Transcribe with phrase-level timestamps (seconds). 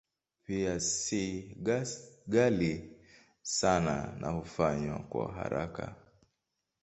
[0.45, 1.23] Pia si
[2.27, 2.89] ghali
[3.43, 5.95] sana na hufanywa kwa haraka.